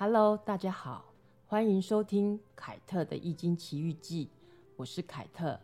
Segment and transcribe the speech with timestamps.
[0.00, 1.12] Hello，大家好，
[1.44, 4.26] 欢迎收听凯特的《易经奇遇记》，
[4.76, 5.58] 我是凯特，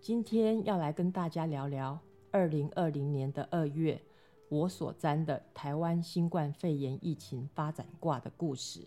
[0.00, 1.98] 今天要来跟大家聊聊
[2.30, 4.00] 二零二零年的二月
[4.48, 8.86] 我所占的台湾新冠肺炎疫情发展卦的故事。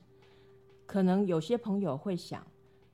[0.85, 2.41] 可能有些朋友会想，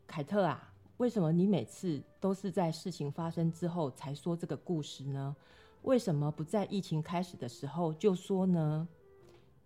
[0.07, 5.36] 凯特啊，为什么你每次都是在事情发生之后才说这个故事呢？
[5.84, 8.88] 为什么不在疫情开始的时候就说呢？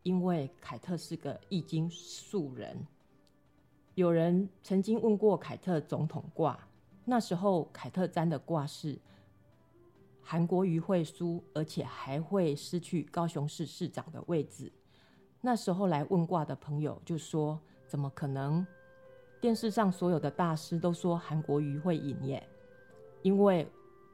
[0.04, 2.86] 因为凯特是个易经素人，
[3.96, 6.60] 有人曾经问过凯特总统卦，
[7.06, 9.00] 那时候凯特占的卦是
[10.22, 14.70] 韩国瑜会输，而且还会失去高雄市市长的位置。
[15.40, 18.66] 那时候来问卦的朋友就说：“怎么可能？
[19.40, 22.46] 电视上所有的大师都说韩国瑜会赢耶。”
[23.24, 23.66] 因为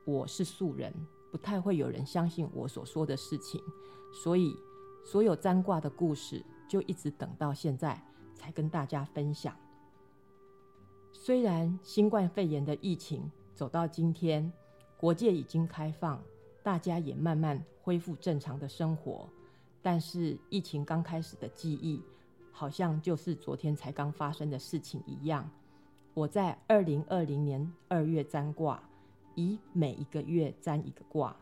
[0.06, 0.94] 我是素人，
[1.32, 3.60] 不太会有人相信我所说的事情，
[4.24, 4.56] 所以。
[5.04, 8.00] 所有占卦的故事，就一直等到现在
[8.36, 9.56] 才跟大家分享。
[11.12, 14.52] 虽然新冠肺炎的疫情走到今天，
[14.98, 16.22] 国界已经开放，
[16.62, 19.28] 大家也慢慢恢复正常的生活，
[19.82, 22.02] 但是疫情刚开始的记忆，
[22.52, 25.50] 好像就是昨天才刚发生的事情一样。
[26.14, 28.82] 我在二零二零年二月占卦，
[29.36, 31.36] 以每一个月占一个卦，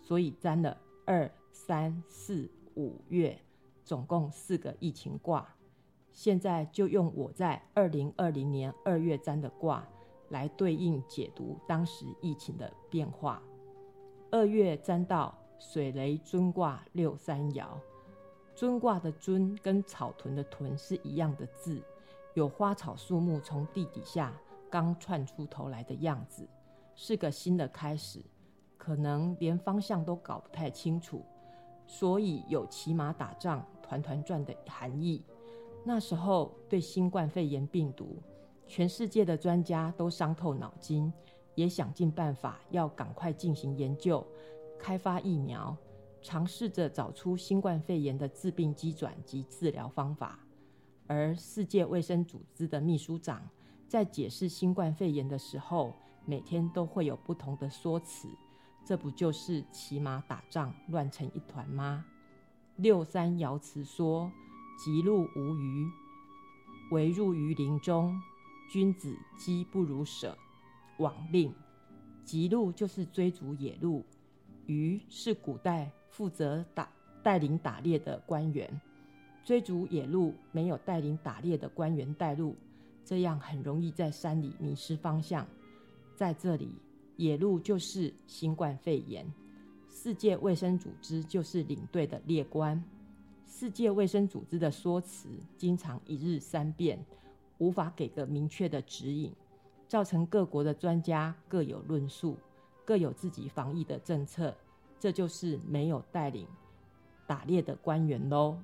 [0.00, 0.76] 所以占了
[1.06, 2.50] 二三四。
[2.76, 3.38] 五月
[3.84, 5.48] 总共四个疫情卦，
[6.12, 9.86] 现在就用我在二零二零年二月占的卦
[10.28, 13.42] 来对应解读当时疫情的变化。
[14.30, 17.66] 二月占到水雷尊卦六三爻，
[18.54, 21.82] 尊卦的尊跟草屯的屯是一样的字，
[22.34, 24.32] 有花草树木从地底下
[24.70, 26.48] 刚窜出头来的样子，
[26.94, 28.24] 是个新的开始，
[28.78, 31.22] 可能连方向都搞不太清楚。
[31.92, 35.22] 所以有骑马打仗、团团转的含义。
[35.84, 38.16] 那时候对新冠肺炎病毒，
[38.66, 41.12] 全世界的专家都伤透脑筋，
[41.54, 44.26] 也想尽办法要赶快进行研究、
[44.78, 45.76] 开发疫苗，
[46.22, 50.38] 尝试着找出新冠肺炎的致病机转及治疗方法。
[51.06, 53.46] 而世界卫生组织的秘书长
[53.86, 55.92] 在解释新冠肺炎的时候，
[56.24, 58.28] 每天都会有不同的说辞。
[58.84, 62.04] 这不就是骑马打仗乱成一团吗？
[62.76, 64.30] 六三爻辞说
[64.76, 65.88] ：“吉路无余，
[66.90, 68.20] 唯入于林中。
[68.72, 70.36] 君子饥不如舍，
[70.98, 71.54] 往令。
[72.24, 74.04] 吉路就是追逐野鹿，
[74.66, 76.88] 余是古代负责打
[77.22, 78.80] 带领打猎的官员。
[79.44, 82.56] 追逐野鹿没有带领打猎的官员带路，
[83.04, 85.46] 这样很容易在山里迷失方向。
[86.16, 86.74] 在这里。”
[87.16, 89.26] 野鹿就是新冠肺炎，
[89.88, 92.82] 世界卫生组织就是领队的列官。
[93.46, 97.04] 世界卫生组织的说辞经常一日三变，
[97.58, 99.32] 无法给个明确的指引，
[99.86, 102.36] 造成各国的专家各有论述，
[102.84, 104.56] 各有自己防疫的政策。
[104.98, 106.46] 这就是没有带领
[107.26, 108.56] 打猎的官员喽。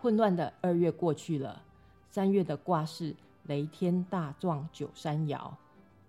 [0.00, 1.64] 混乱的二月过去了，
[2.08, 3.14] 三月的卦是
[3.44, 5.50] 雷天大壮九三爻。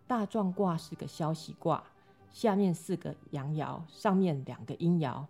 [0.09, 1.83] 大壮卦是个消息卦，
[2.31, 5.23] 下面四个阳爻，上面两个阴爻，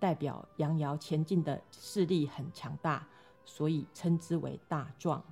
[0.00, 3.06] 代表阳爻前进的势力很强大，
[3.44, 5.22] 所以称之为大壮。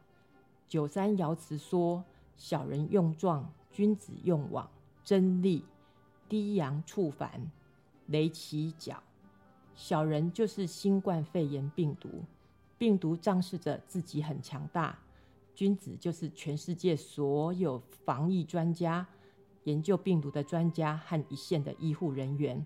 [0.68, 2.04] 九三爻辞说：
[2.36, 4.70] 小人用壮，君子用往，
[5.02, 5.64] 真力。
[6.28, 7.50] 低阳触凡，
[8.06, 9.02] 雷起角。
[9.74, 12.22] 小人就是新冠肺炎病毒，
[12.78, 14.96] 病毒仗势着自己很强大。
[15.54, 19.06] 君子就是全世界所有防疫专家、
[19.64, 22.64] 研究病毒的专家和一线的医护人员，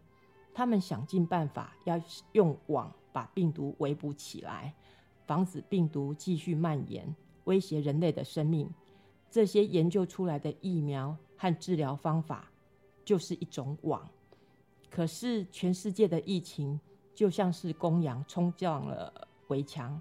[0.54, 2.00] 他们想尽办法要
[2.32, 4.74] 用网把病毒围捕起来，
[5.26, 8.68] 防止病毒继续蔓延，威胁人类的生命。
[9.30, 12.50] 这些研究出来的疫苗和治疗方法
[13.04, 14.08] 就是一种网。
[14.90, 16.80] 可是全世界的疫情
[17.14, 20.00] 就像是公羊冲撞了围墙，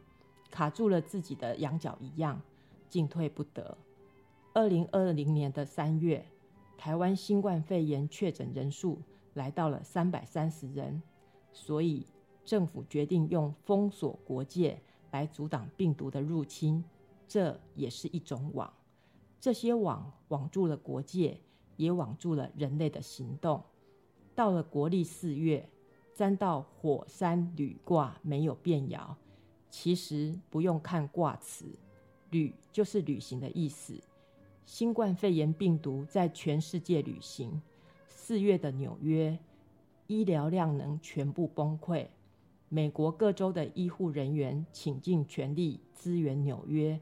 [0.50, 2.42] 卡住了自己的羊角一样。
[2.90, 3.78] 进退不得。
[4.54, 6.26] 二零二零年的三月，
[6.78, 9.00] 台湾新冠肺炎确诊人数
[9.34, 11.02] 来到了三百三十人，
[11.52, 12.06] 所以
[12.44, 14.82] 政府决定用封锁国界
[15.12, 16.84] 来阻挡病毒的入侵，
[17.28, 18.72] 这也是一种网。
[19.40, 21.40] 这些网网住了国界，
[21.76, 23.64] 也网住了人类的行动。
[24.34, 25.70] 到了国历四月，
[26.16, 29.16] 沾到火山旅卦没有变爻，
[29.70, 31.66] 其实不用看卦辞。
[32.32, 34.00] 旅就是旅行的意思。
[34.66, 37.62] 新冠肺炎病毒在全世界旅行。
[38.08, 39.40] 四月的纽约，
[40.08, 42.08] 医疗量能全部崩溃。
[42.68, 47.00] 美国各州的医护人员倾尽全力支援纽约，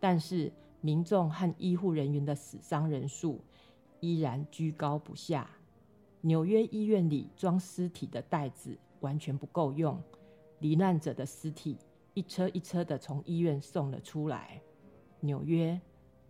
[0.00, 3.40] 但是民众和医护人员的死伤人数
[4.00, 5.48] 依然居高不下。
[6.22, 10.02] 纽约医院里装尸体的袋子完全不够用，
[10.58, 11.76] 罹难者的尸体
[12.14, 14.62] 一车一车的从医院送了出来。
[15.20, 15.80] 纽约，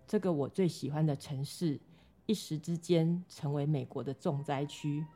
[0.07, 1.81] 这个我最喜欢的城市，
[2.27, 5.07] 一时之间成为美国的重灾区。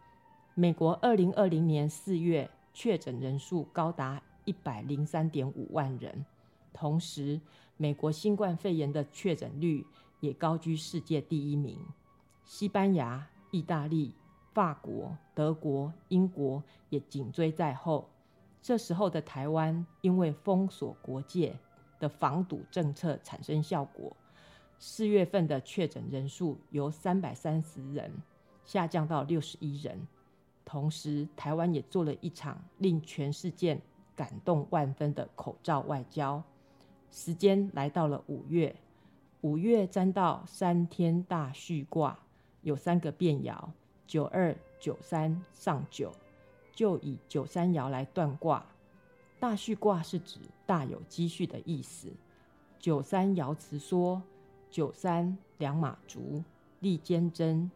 [0.55, 2.49] 美国二零二零年四月。
[2.75, 6.25] 确诊人数高达一百零三点五万人，
[6.73, 7.41] 同时，
[7.76, 9.85] 美国新冠肺炎的确诊率
[10.21, 11.76] 也高居世界第一名。
[12.44, 14.14] 西班牙、意大利、
[14.55, 18.09] 法国、德国、英国也紧追在后。
[18.60, 21.56] 这时候的台湾，因为封锁国界
[21.99, 24.16] 的防堵政策产生效果，
[24.78, 28.12] 四月份的确诊人数由三百三十人
[28.64, 30.06] 下降到六十一人。
[30.64, 33.81] 同时，台湾也做了一场令全世界
[34.14, 36.43] 感动万分的口罩外交。
[37.11, 38.76] 时间来到了五月，
[39.40, 42.19] 五月占到三天大序卦，
[42.61, 43.56] 有三个变爻：
[44.06, 46.12] 九二、九三、上九，
[46.78, 48.64] 就以九三爻来断卦。
[49.40, 52.06] 大序卦是指大有积蓄的意思。
[52.78, 54.22] 九三爻辞说：
[54.70, 56.44] 九三两马足，
[56.78, 57.69] 利坚贞，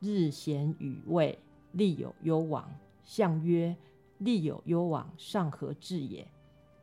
[0.00, 1.38] 日咸与未。
[1.70, 2.68] 利有攸往，
[3.04, 3.76] 相曰：
[4.18, 6.26] 利有攸往，上合至也。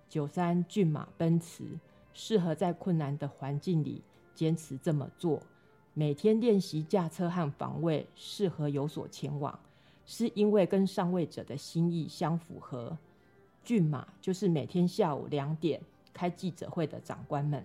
[0.08, 1.66] 九三骏马奔驰，
[2.14, 4.02] 适合在困难的环境里
[4.34, 5.42] 坚持这么做。
[5.94, 9.60] 每天练习驾车和防卫，适合有所前往，
[10.08, 12.98] 是因为跟上位者的心意相符合。
[13.64, 15.80] 骏马就是每天下午两点
[16.14, 17.64] 开记者会的长官们，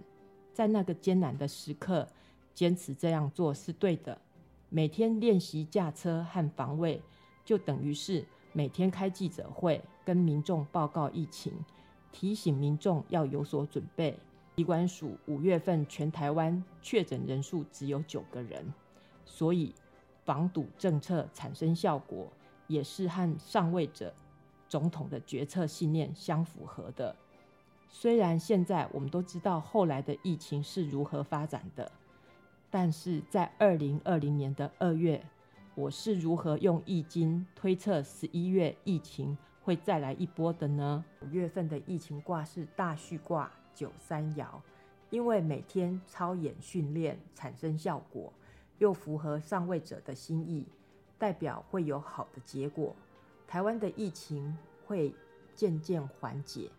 [0.52, 2.06] 在那个艰难的时刻，
[2.52, 4.20] 坚持这样做是对的。
[4.68, 7.00] 每天练习驾车和防卫，
[7.44, 11.52] 就等于是每天开记者会，跟民众报告疫情，
[12.10, 14.18] 提醒民众要有所准备。
[14.56, 18.72] 疾管署五月份全台湾确诊人数只有九个人，
[19.24, 19.72] 所以
[20.24, 22.26] 防堵政策产生效果，
[22.66, 24.14] 也是和上位者
[24.68, 27.14] 总统的决策信念相符合的。
[27.88, 31.90] 虽然现在我们都知道后来的疫情是如何发展的。
[32.70, 35.22] 但是在二零二零年的二月，
[35.74, 41.04] 我是如何用易经推测十一月疫情会再来一波的呢？
[41.20, 44.46] 五月份的疫情卦是大序卦九三爻，
[45.10, 48.32] 因为每天操演训练产生效果，
[48.78, 50.66] 又符合上位者的心意，
[51.18, 52.94] 代表会有好的结果，
[53.46, 55.14] 台湾的疫情会
[55.54, 56.70] 渐渐缓解。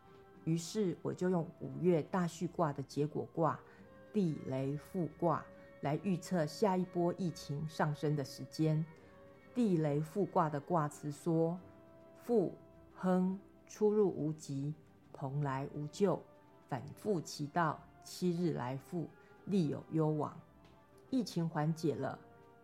[0.45, 3.59] 于是我就用五月大序卦的结果卦
[4.11, 5.43] 地雷复卦。
[5.83, 8.85] 来预测下一波疫情上升的时间。
[9.53, 11.59] 地雷复卦的卦辞说
[12.23, 12.53] ：“复
[12.95, 13.37] 亨，
[13.67, 14.73] 出入无极，
[15.11, 16.21] 蓬莱无咎，
[16.69, 19.09] 反复其道，七日来复，
[19.43, 20.33] 利有攸往。”
[21.13, 22.17] 疫情缓解了，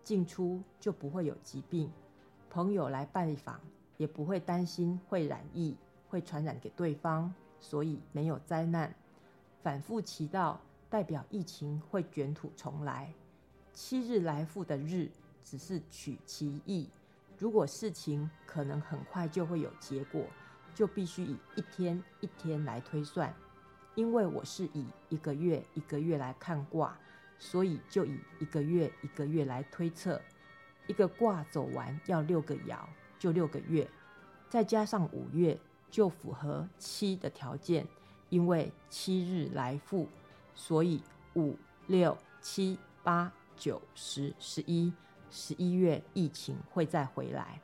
[0.04, 1.88] 进出就不会有疾病，
[2.50, 3.62] 朋友来拜访
[3.98, 5.78] 也不会担心会染疫，
[6.10, 8.92] 会传染给对方，所以没有灾难。
[9.62, 10.58] 反复祈祷。
[10.90, 13.14] 代表疫情会卷土重来，
[13.72, 15.08] 七日来复的日
[15.44, 16.90] 只是取其意。
[17.38, 20.26] 如果事情可能很快就会有结果，
[20.74, 23.32] 就必须以一天一天来推算。
[23.94, 26.98] 因为我是以一个月一个月来看卦，
[27.40, 30.22] 所以就以一个月一个月来推测。
[30.86, 32.78] 一个卦走完要六个爻，
[33.18, 33.90] 就六个月，
[34.50, 37.88] 再加上五月，就符合七的条件。
[38.30, 40.08] 因为七日来复。
[40.54, 41.02] 所以
[41.36, 41.56] 五
[41.88, 44.94] 六七八九十十一
[45.32, 47.62] 十一月疫情会再回来，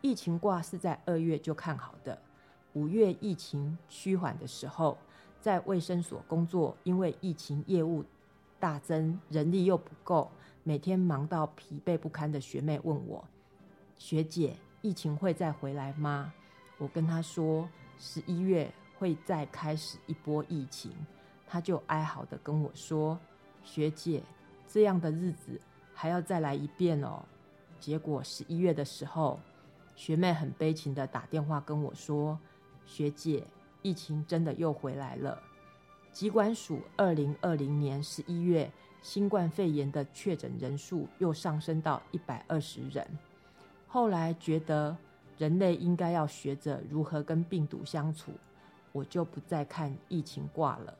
[0.00, 2.18] 疫情卦是在二月就看好的。
[2.72, 4.96] 五月疫情趋缓的时候，
[5.40, 8.02] 在卫生所工作，因为疫情业务
[8.62, 10.30] 大增，人力又不够，
[10.62, 13.26] 每天忙到疲惫不堪的学妹问我
[13.98, 16.32] ：“学姐，疫情会再回来吗？”
[16.78, 20.92] 我跟她说：“十一月会再开始一波疫情。”
[21.44, 23.18] 她就哀嚎的跟我说
[23.64, 24.22] ：“学姐，
[24.68, 25.60] 这样的日子
[25.92, 27.24] 还要再来一遍哦。”
[27.80, 29.40] 结果十一月的时候，
[29.96, 32.38] 学妹很悲情的打电话跟我说
[32.86, 33.44] ：“学姐，
[33.82, 35.42] 疫情真的又回来了。
[36.12, 43.06] 疾管署二零二零年十一月新冠肺炎的确诊人数又上升到一百二十人。
[43.88, 44.96] 后来觉得
[45.38, 48.32] 人类应该要学着如何跟病毒相处，
[48.92, 50.94] 我就不再看疫情挂了。”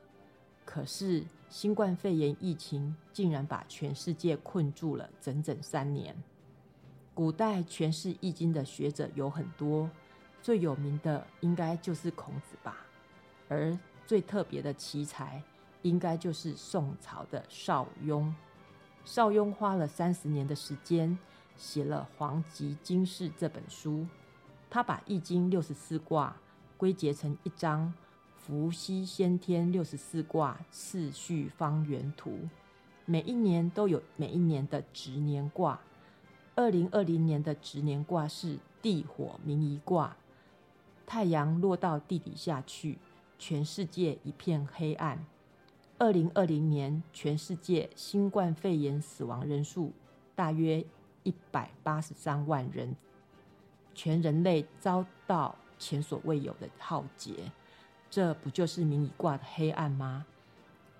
[0.65, 6.15] 可是新冠肺炎疫情竟然把全世界困住了整整三年。
[7.13, 9.89] 古代诠释易经的学者有很多，
[10.41, 12.77] 最有名的应该就是孔子吧，
[13.47, 15.41] 而最特别的奇才，
[15.81, 18.33] 应该就是宋朝的邵雍。
[19.05, 21.17] 邵雍花了三十年的时间，
[21.57, 24.05] 写了《黄极经世》这本书。
[24.69, 26.35] 他把《易经》六十四卦
[26.77, 27.93] 归结成一张
[28.35, 32.49] 伏羲先天六十四卦次序方圆图，
[33.05, 35.79] 每一年都有每一年的值年卦。
[36.55, 40.15] 二零二零年的值年卦是地火明夷卦，
[41.05, 42.97] 太阳落到地底下去，
[43.45, 45.25] 全世界一片黑暗。
[45.97, 49.91] 二零二零年，全世界新冠肺炎死亡人数
[50.33, 50.85] 大约
[51.23, 52.95] 一百八十三万人，
[53.93, 57.51] 全人类遭到前所未有的浩劫，
[58.09, 60.25] 这不就是明夷卦的黑暗吗？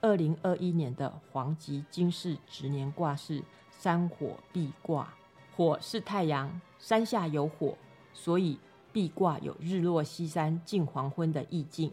[0.01, 5.13] 二零二一年的黄极金世值年卦是山火壁卦，
[5.55, 7.77] 火是太阳，山下有火，
[8.13, 8.59] 所以
[8.91, 11.89] 壁卦有日落西山近黄昏的意境，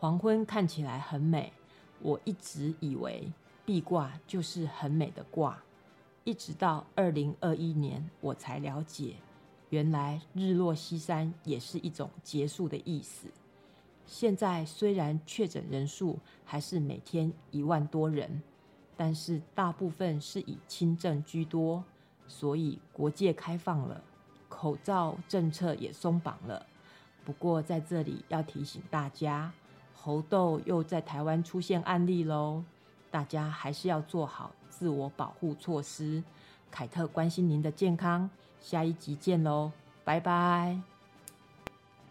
[0.00, 1.52] 黄昏看起来很美。
[2.00, 3.30] 我一直以为
[3.66, 5.62] 壁挂就是很美的挂，
[6.24, 9.16] 一直到二零二一年我才了解，
[9.68, 13.26] 原来日落西山也是一种结束的意思。
[14.06, 18.40] 现在虽然确诊人数还是每天一万多人，
[18.96, 21.84] 但是大部分是以轻症居多，
[22.26, 24.02] 所以国界开放了，
[24.48, 26.64] 口罩政策也松绑了。
[27.22, 29.52] 不过在这里要提醒大家。
[30.02, 32.64] 猴痘又在台湾出现案例喽，
[33.10, 36.22] 大家还是要做好自我保护措施。
[36.70, 38.30] 凯特关心您的健康，
[38.60, 39.70] 下一集见喽，
[40.02, 40.99] 拜拜。